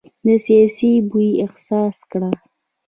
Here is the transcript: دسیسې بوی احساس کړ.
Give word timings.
دسیسې 0.25 0.91
بوی 1.09 1.29
احساس 1.43 1.97
کړ. 2.11 2.21